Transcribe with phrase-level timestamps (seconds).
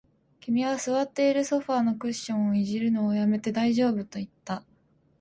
[0.39, 4.63] 君は座っているソファーのクッションを弄るのを止めて、大丈夫と言った